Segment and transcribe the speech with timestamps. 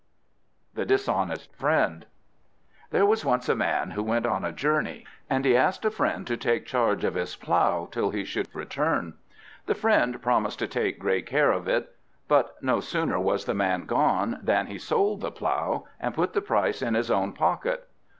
[0.73, 2.07] THE DISHONEST FRIEND
[2.89, 6.25] There was once a man who went on a journey, and he asked a friend
[6.25, 9.13] to take charge of his plough till he should return.
[9.67, 11.95] The friend promised to take great care of it.
[12.27, 16.41] But no sooner was the man gone than he sold the plough and put the
[16.41, 17.87] price in his own pocket.